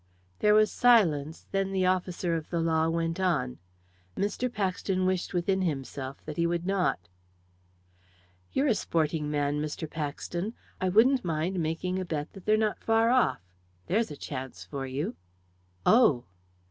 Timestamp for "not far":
12.57-13.11